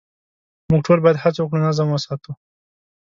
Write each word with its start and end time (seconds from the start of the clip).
موږ 0.69 0.81
ټول 0.87 0.99
باید 1.03 1.21
هڅه 1.23 1.39
وکړو 1.41 1.65
نظم 1.67 1.87
وساتو. 1.91 2.31